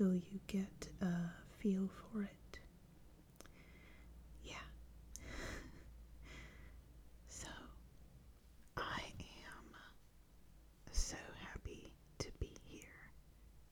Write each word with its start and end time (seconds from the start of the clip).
until 0.00 0.14
you 0.14 0.40
get 0.46 0.88
a 1.02 1.12
feel 1.58 1.88
for 1.88 2.22
it. 2.22 2.58
Yeah. 4.42 4.54
so, 7.28 7.48
I 8.78 9.02
am 9.18 9.74
so 10.90 11.16
happy 11.50 11.92
to 12.18 12.28
be 12.38 12.50
here, 12.64 12.80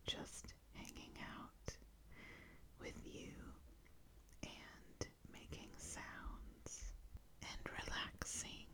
just 0.06 0.52
hanging 0.74 1.16
out 1.38 1.72
with 2.80 2.94
you 3.06 3.30
and 4.42 5.08
making 5.32 5.70
sounds 5.78 6.92
and 7.40 7.72
relaxing. 7.86 8.66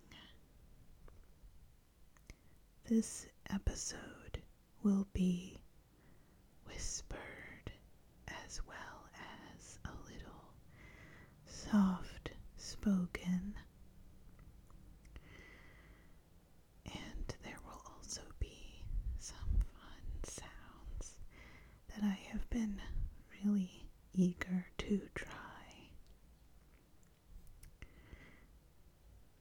This 2.89 3.27
episode 3.51 4.43
will 4.83 5.07
be 5.13 5.59
whispered 6.67 7.73
as 8.47 8.61
well 8.67 9.09
as 9.57 9.79
a 9.85 9.93
little 10.11 10.53
soft 11.47 12.31
spoken. 12.57 13.55
And 16.87 17.35
there 17.43 17.59
will 17.65 17.83
also 17.97 18.23
be 18.39 18.83
some 19.19 19.37
fun 19.73 20.25
sounds 20.25 21.19
that 21.89 22.05
I 22.05 22.19
have 22.33 22.49
been 22.51 22.81
really 23.45 23.89
eager 24.13 24.67
to 24.79 25.01
try. 25.15 25.31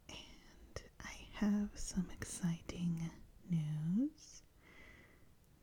And 0.10 0.82
I 1.02 1.14
have 1.46 1.70
some 1.76 2.08
exciting 2.14 3.10
news. 3.50 4.44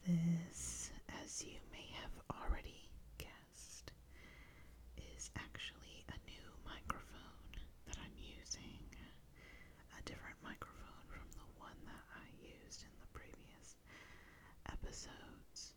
This, 0.06 0.90
as 1.22 1.44
you 1.44 1.58
may 1.72 1.86
have 2.02 2.12
already 2.42 2.88
guessed, 3.18 3.92
is 4.96 5.30
actually 5.36 6.04
a 6.08 6.16
new 6.26 6.46
microphone 6.64 7.52
that 7.86 7.96
I'm 7.98 8.16
using. 8.18 8.80
A 9.98 10.02
different 10.02 10.36
microphone 10.42 11.04
from 11.08 11.28
the 11.32 11.46
one 11.58 11.78
that 11.86 12.04
I 12.16 12.26
used 12.42 12.82
in 12.82 12.92
the 13.00 13.06
previous 13.12 13.76
episodes. 14.66 15.74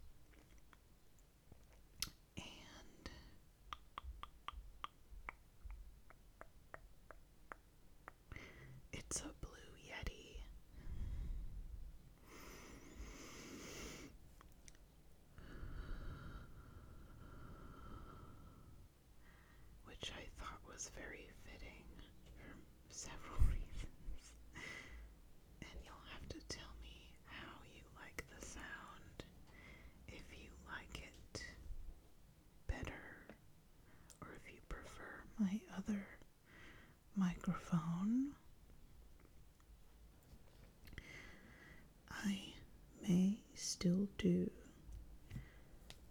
And 2.38 3.10
it's 8.92 9.20
a 9.22 9.32
Blue 9.42 9.74
Yeti. 9.88 10.38
Which 19.86 20.12
I 20.12 20.26
thought 20.40 20.60
was 20.68 20.90
very 20.96 21.28
fitting 21.46 21.86
for 22.38 22.93
several 23.04 23.40
reasons. 23.54 24.22
And 25.62 25.76
you'll 25.84 26.08
have 26.14 26.28
to 26.30 26.40
tell 26.48 26.74
me 26.84 26.96
how 27.28 27.54
you 27.76 27.84
like 28.00 28.24
the 28.30 28.46
sound. 28.46 29.18
If 30.08 30.24
you 30.32 30.50
like 30.72 30.96
it 31.04 31.44
better, 32.68 33.04
or 34.22 34.28
if 34.40 34.54
you 34.54 34.60
prefer 34.70 35.24
my 35.40 35.60
other 35.78 36.06
microphone. 37.16 38.32
I 42.12 42.40
may 43.02 43.38
still 43.56 44.08
do 44.18 44.50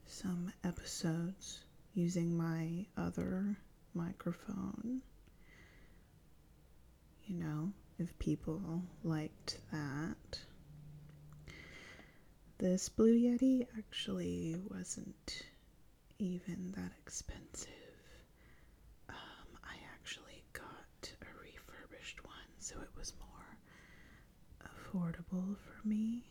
some 0.07 0.53
episodes 0.65 1.65
using 1.95 2.37
my 2.37 2.87
other 2.97 3.57
microphone. 3.95 5.01
You 7.27 7.37
know, 7.37 7.73
if 7.99 8.19
people 8.19 8.83
liked 9.05 9.59
that. 9.73 10.39
This 12.59 12.89
Blue 12.89 13.15
Yeti 13.17 13.67
actually 13.79 14.57
wasn't 14.71 15.43
even 16.19 16.73
that 16.77 16.93
expensive. 16.99 17.69
Um, 19.09 19.59
I 19.65 19.75
actually 19.95 20.45
got 20.53 21.13
a 21.23 21.41
refurbished 21.41 22.25
one, 22.25 22.51
so 22.59 22.77
it 22.81 22.91
was 22.97 23.13
more 23.19 23.59
affordable 24.65 25.57
for 25.57 25.87
me. 25.89 26.25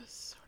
was 0.00 0.10
so 0.10 0.39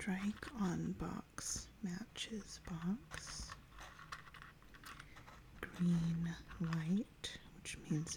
strike 0.00 0.46
on 0.62 0.94
box 0.98 1.66
matches 1.82 2.60
box. 2.66 3.50
Green, 5.60 6.34
white, 6.58 7.38
which 7.56 7.76
means 7.90 8.16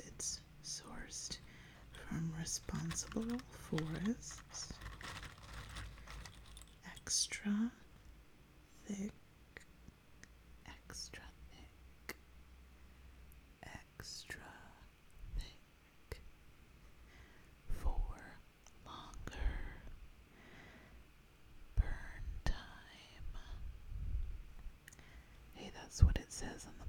That's 25.94 26.04
what 26.06 26.18
it 26.18 26.32
says 26.34 26.66
on 26.66 26.83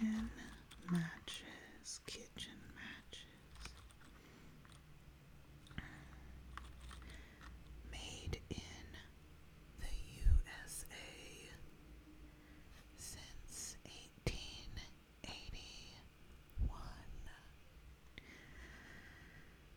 kitchen 0.00 0.30
matches, 0.90 2.00
kitchen 2.06 2.58
matches. 2.74 3.20
Made 7.92 8.40
in 8.48 8.96
the 9.78 9.86
USA 10.24 11.50
since 12.96 13.76
1881. 13.84 16.80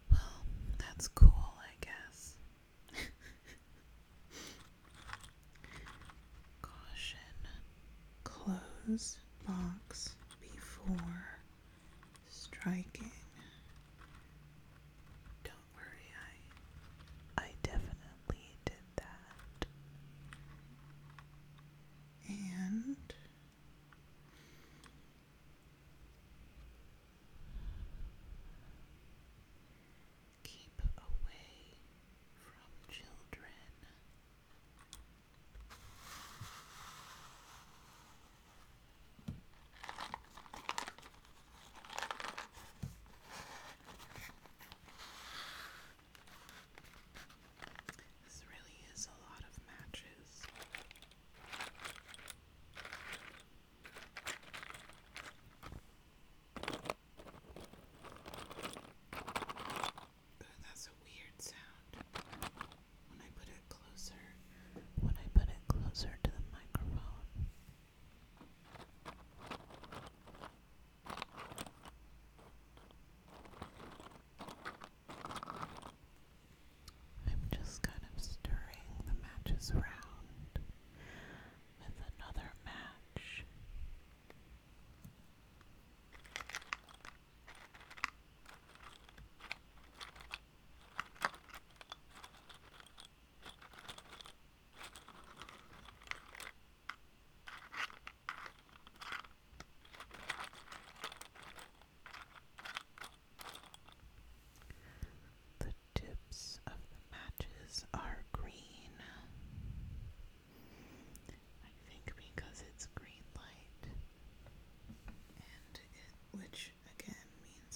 Well, 0.10 0.46
that's 0.78 1.10
cool, 1.10 1.54
I 1.60 1.76
guess. 1.82 2.38
Caution. 6.62 7.20
Close 8.24 9.18
box. 9.46 9.83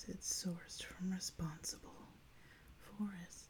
It's 0.07 0.45
sourced 0.45 0.83
from 0.83 1.11
responsible 1.11 2.07
forests, 2.79 3.46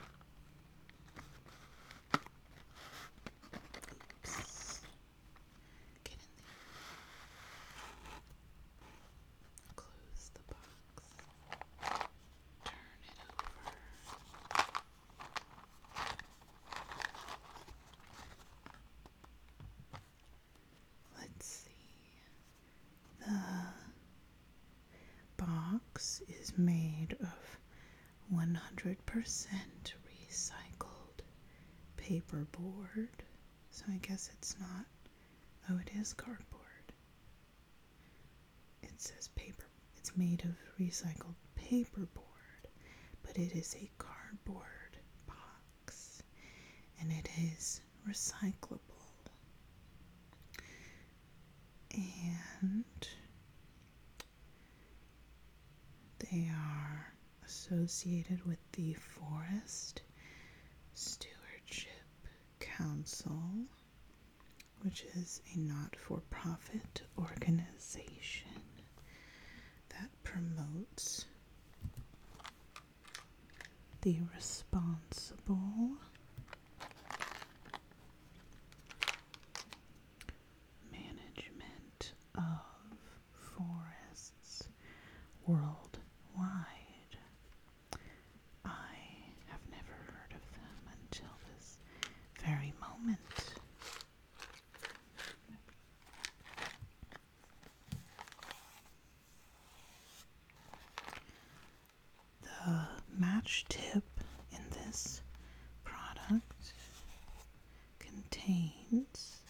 Get 6.03 6.15
in 6.15 6.33
there. 6.39 6.57
Close 9.77 10.31
the 10.33 10.41
box. 10.49 11.05
Turn 12.65 12.75
it 13.05 13.21
over. 13.29 13.61
Let's 21.21 21.47
see. 21.47 21.71
The 25.37 25.45
box 25.45 26.23
is 26.29 26.53
made 26.57 27.17
of 27.21 27.59
100% 28.79 28.97
recycled 30.07 31.21
paperboard. 31.97 33.09
So 33.71 33.85
I 33.91 33.97
guess 33.97 34.31
it's 34.35 34.57
not. 34.61 34.87
Oh, 35.71 35.79
it 35.79 35.91
is 35.99 36.13
cardboard. 36.15 36.93
It 38.83 38.93
says 39.01 39.29
paper. 39.35 39.67
It's 39.97 40.17
made 40.17 40.45
of 40.45 40.57
recycled 40.81 41.35
paperboard, 41.57 42.67
but 43.23 43.37
it 43.37 43.53
is 43.53 43.75
a 43.81 43.91
cardboard 43.99 44.97
box 45.27 46.23
and 47.01 47.11
it 47.13 47.29
is 47.37 47.81
recyclable. 48.09 48.79
And 51.93 53.09
they 56.31 56.49
are 56.55 57.13
associated 57.89 58.45
with 58.47 58.59
the 58.73 58.93
Forest. 58.93 60.03
Stewardship 60.93 61.89
Council, 62.61 63.41
which 64.83 65.05
is 65.17 65.41
a 65.55 65.59
not 65.59 65.97
for 65.97 66.21
profit 66.29 67.01
organization 67.19 68.51
that 69.89 70.11
promotes 70.23 71.25
the 74.03 74.19
responsible 74.35 75.93
management 80.93 82.13
of 82.37 82.45
forests 83.57 84.69
worldwide. 85.47 85.99
I 88.65 88.71
have 89.47 89.61
never 89.71 89.93
heard 90.07 90.33
of 90.35 90.43
them 90.53 90.93
until 91.03 91.31
this 91.57 91.79
very 92.45 92.73
moment. 92.81 93.19
The 102.43 102.87
match 103.19 103.65
tip 103.69 104.05
in 104.53 104.61
this 104.71 105.23
product 105.85 106.73
contains 107.99 109.41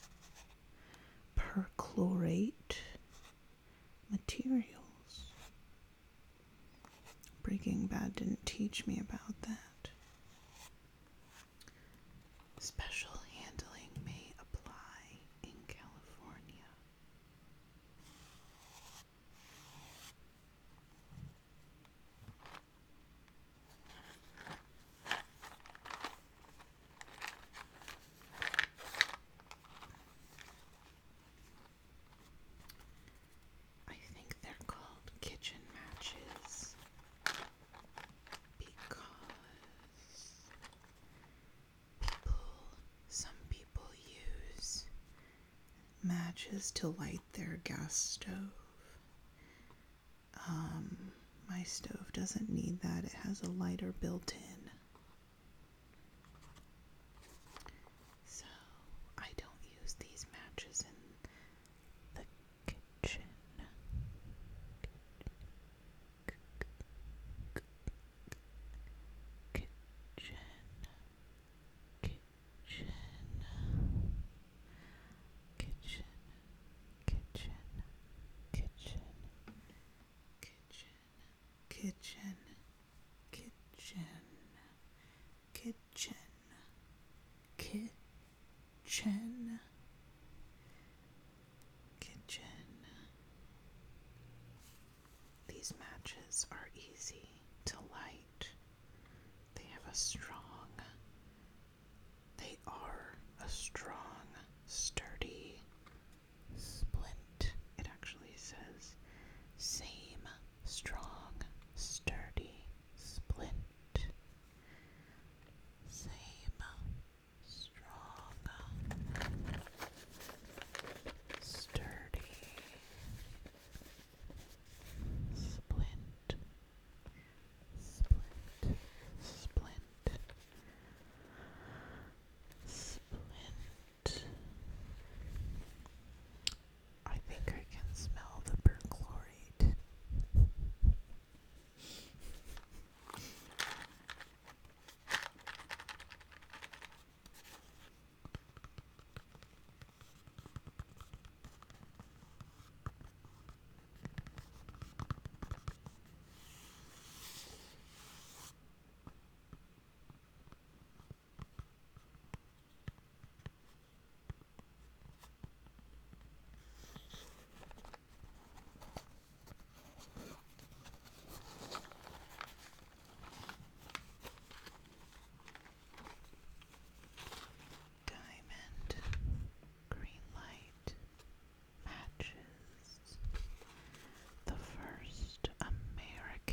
perchlorate 1.37 2.77
materials. 4.11 4.75
Breaking 7.43 7.87
Bad 7.87 8.15
didn't 8.15 8.45
teach 8.71 8.87
me 8.87 9.01
about 9.01 9.35
that. 9.43 9.89
Special 12.61 13.11
handling 13.41 13.89
may 14.05 14.35
apply 14.39 15.21
in 15.43 15.55
California. 15.67 16.69
I 33.89 33.95
think 34.15 34.37
they're 34.43 34.53
called 34.67 35.11
kitchen 35.23 35.57
matches 35.75 36.75
because 38.59 38.99
people, 42.01 42.35
some 43.09 43.31
people 43.49 43.89
use 44.05 44.85
matches 46.39 46.71
to 46.71 46.89
light 46.99 47.21
their 47.33 47.59
gas 47.65 47.95
stove. 47.95 48.53
Um, 50.49 50.97
my 51.49 51.63
stove 51.65 52.13
doesn't 52.13 52.49
need 52.49 52.81
that, 52.83 53.05
it 53.05 53.13
has 53.25 53.43
a 53.43 53.51
lighter 53.51 53.95
built 54.01 54.33
in. 54.35 54.58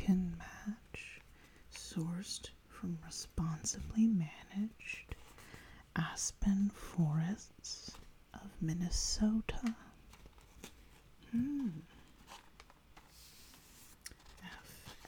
can 0.06 0.36
match, 0.38 1.20
sourced 1.74 2.50
from 2.68 2.96
responsibly 3.04 4.06
managed 4.06 5.16
aspen 5.96 6.70
forests 6.72 7.90
of 8.32 8.48
Minnesota. 8.60 9.74
Hmm. 11.32 11.70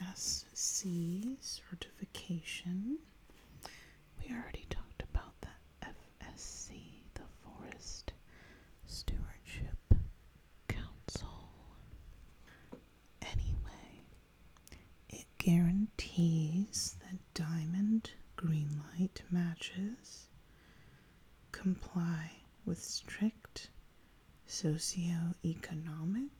FSC 0.01 1.37
certification 1.41 2.78
socioeconomic 24.59 26.38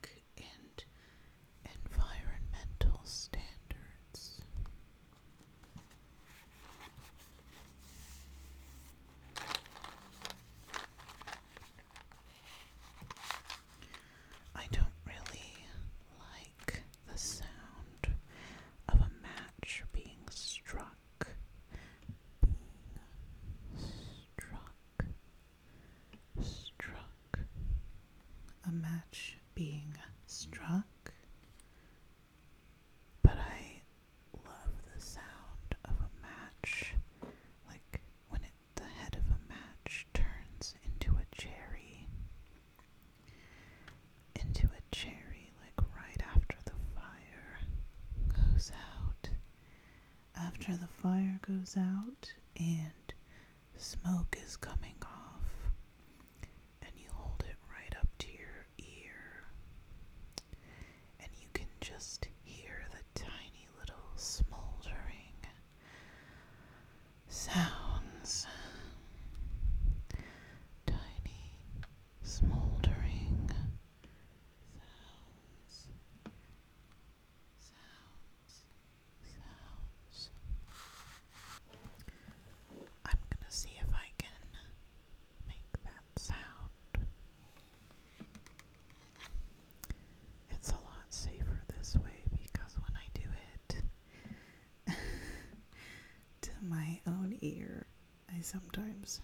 sometimes. 98.49 99.21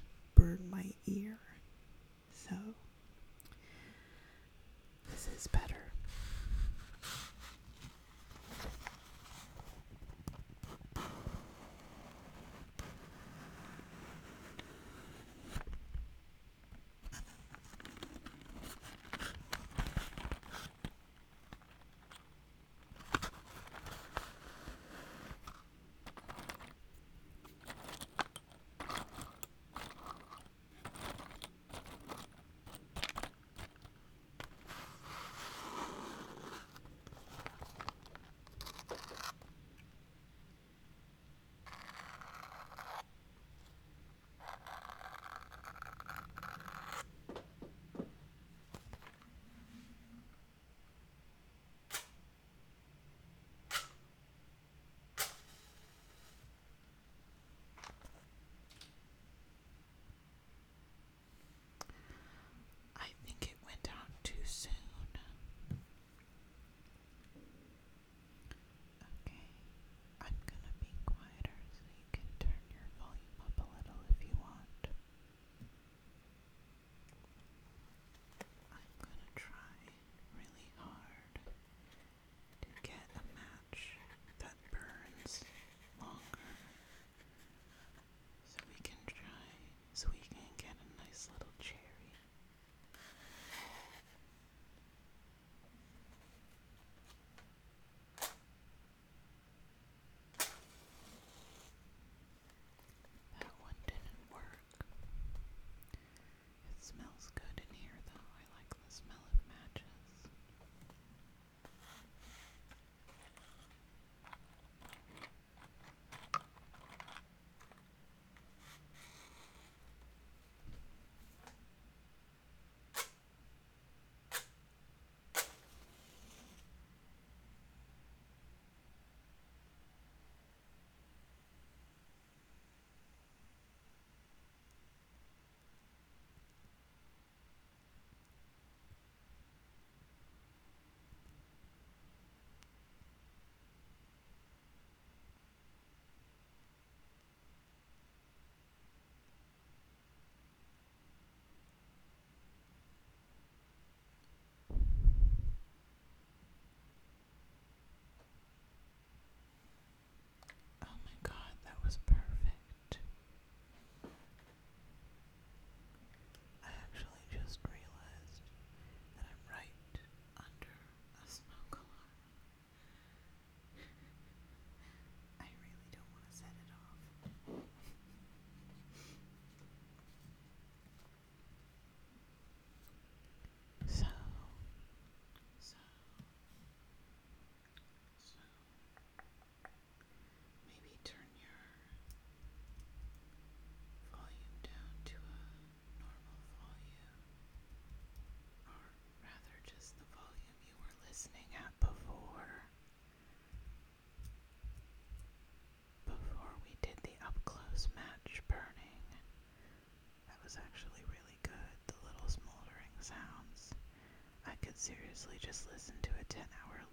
Seriously 215.15 215.39
just 215.47 215.71
listen 215.71 215.95
to 216.01 216.09
a 216.19 216.23
10 216.25 216.41
hour 216.41 216.84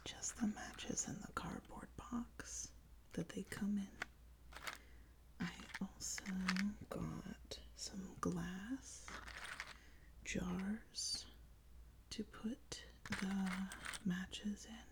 the 0.00 0.46
matches 0.46 1.06
in 1.06 1.16
the 1.20 1.32
cardboard 1.34 1.88
box 1.96 2.68
that 3.12 3.28
they 3.28 3.44
come 3.50 3.76
in. 3.78 5.46
I 5.46 5.50
also 5.80 6.22
got 6.88 7.58
some 7.76 8.00
glass 8.20 9.04
jars 10.24 11.26
to 12.10 12.24
put 12.24 12.80
the 13.20 13.34
matches 14.06 14.66
in. 14.68 14.91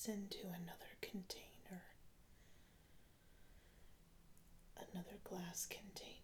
This 0.00 0.14
into 0.14 0.46
another 0.46 0.96
container, 1.00 1.82
another 4.92 5.18
glass 5.24 5.66
container. 5.68 6.19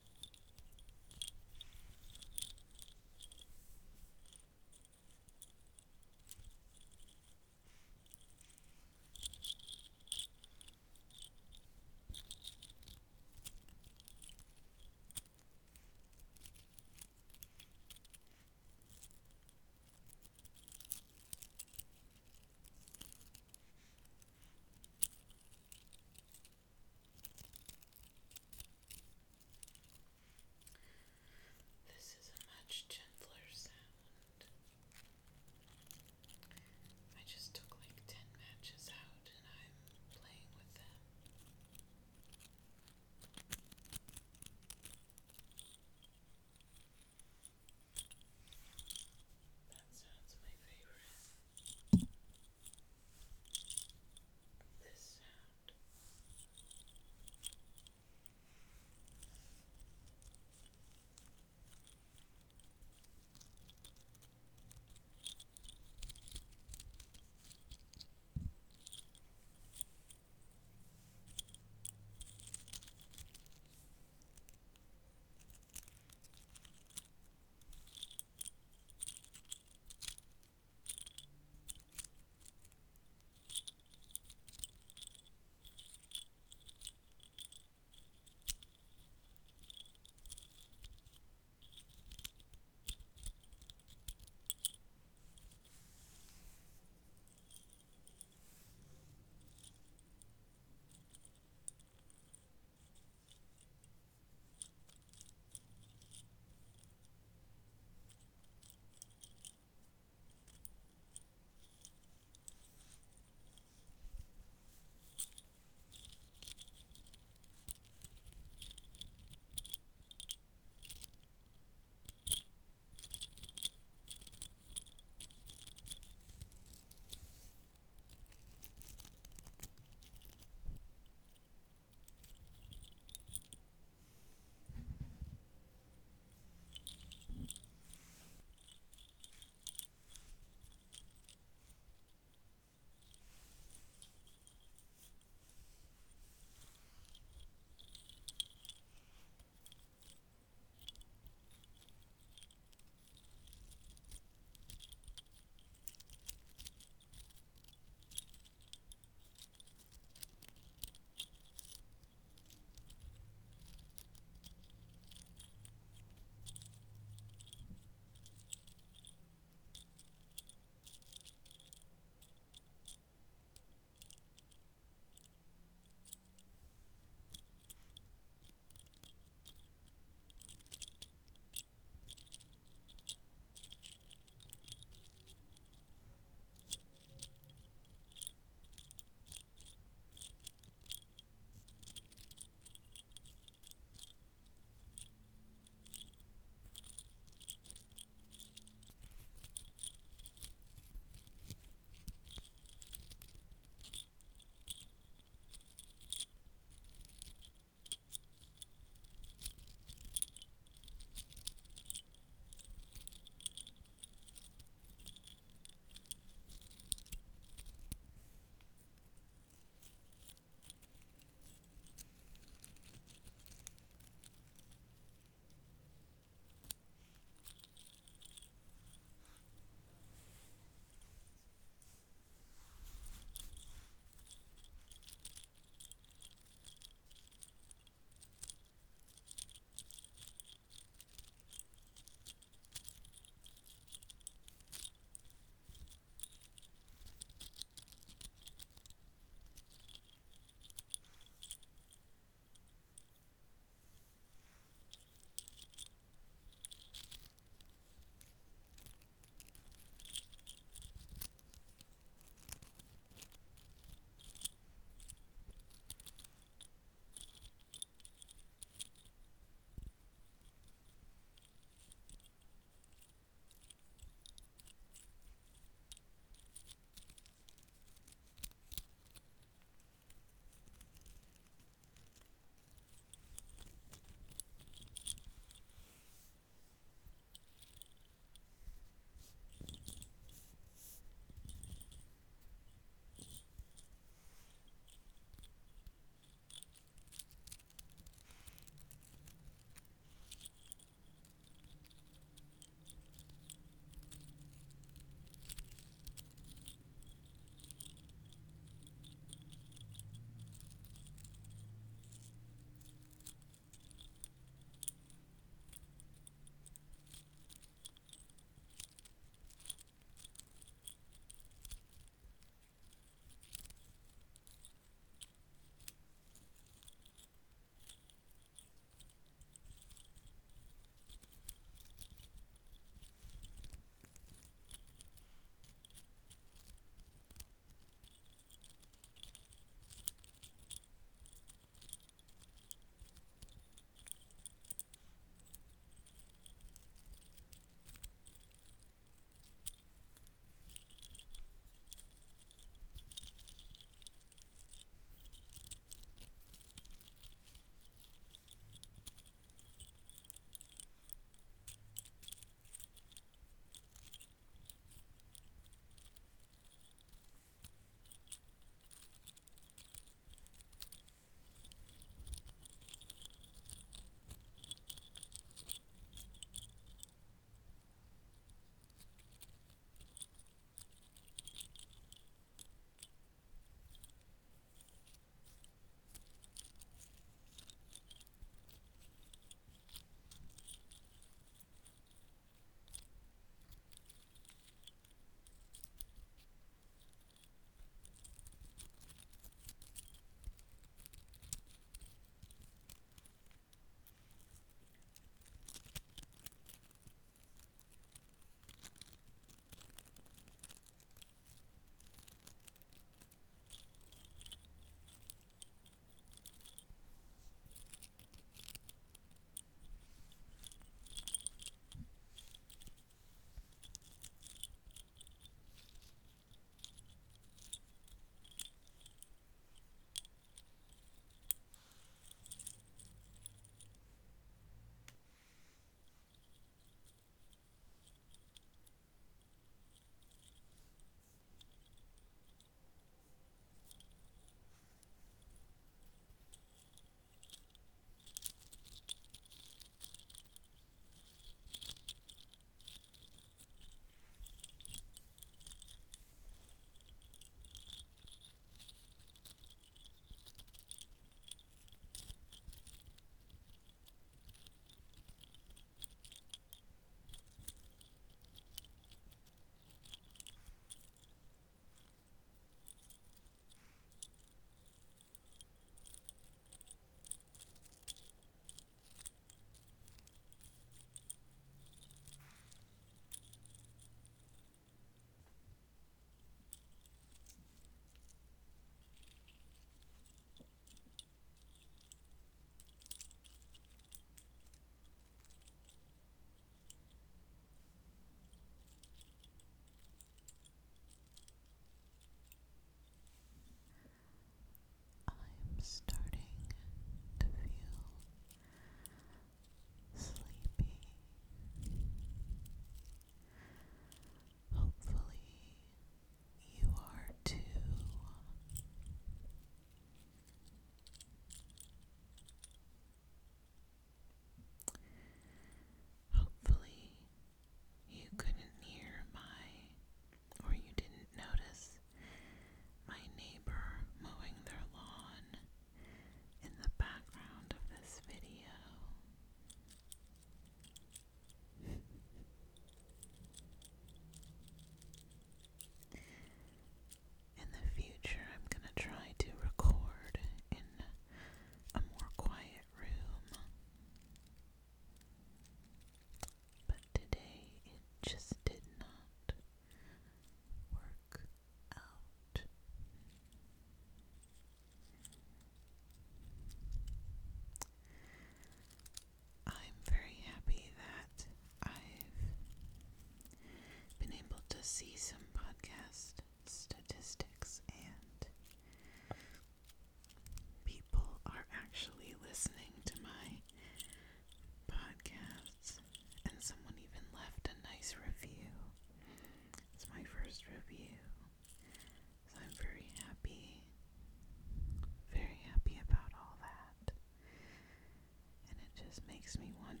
This 599.11 599.19
makes 599.27 599.59
me 599.59 599.73
want 599.77 600.00